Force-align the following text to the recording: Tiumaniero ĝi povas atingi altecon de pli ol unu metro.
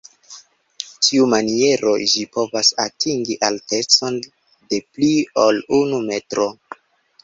Tiumaniero 1.07 1.93
ĝi 2.15 2.25
povas 2.39 2.73
atingi 2.87 3.39
altecon 3.51 4.21
de 4.27 4.85
pli 4.93 5.15
ol 5.47 5.65
unu 5.85 6.07
metro. 6.13 6.55